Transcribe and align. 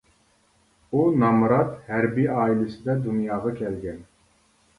ئۇ 0.99 1.03
نامرات 1.23 1.75
ھەربىي 1.89 2.27
ئائىلىسىدە 2.37 2.97
دۇنياغا 3.05 3.53
كەلگەن. 3.61 4.03